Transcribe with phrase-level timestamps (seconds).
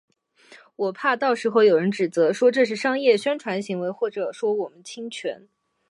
[0.77, 5.47] 我怕到时候有人指责，说这是商业宣传行为或者说我们侵权